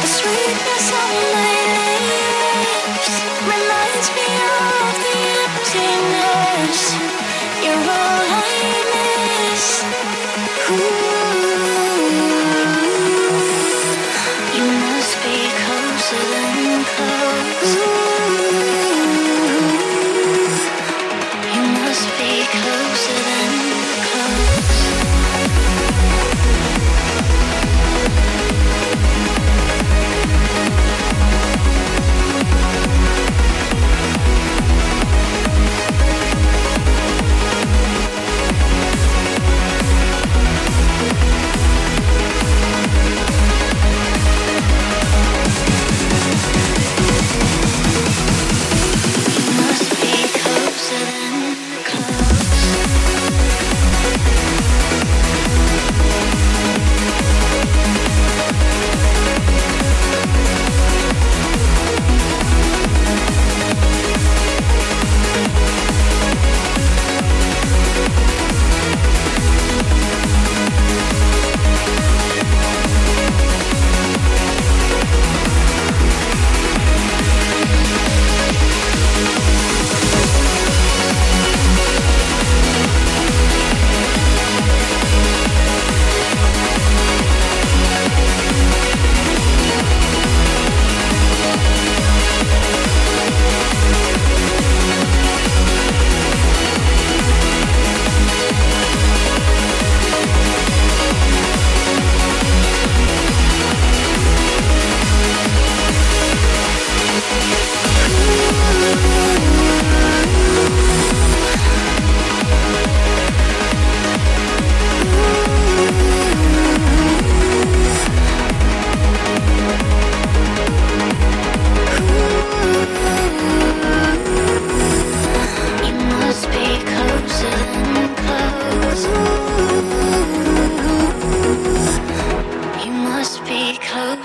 the 0.00 0.06
sweetness 0.06 0.88
of 0.90 1.34
my 1.34 1.51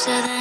so 0.00 0.22
then 0.22 0.39